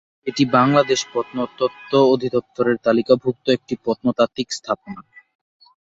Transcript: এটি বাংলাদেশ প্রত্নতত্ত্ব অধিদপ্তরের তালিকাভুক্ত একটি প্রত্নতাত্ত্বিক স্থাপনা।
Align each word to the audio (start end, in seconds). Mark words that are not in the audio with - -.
এটি 0.27 0.43
বাংলাদেশ 0.53 0.99
প্রত্নতত্ত্ব 1.11 1.91
অধিদপ্তরের 2.13 2.77
তালিকাভুক্ত 2.85 3.45
একটি 3.49 3.73
প্রত্নতাত্ত্বিক 3.83 4.47
স্থাপনা। 4.51 5.01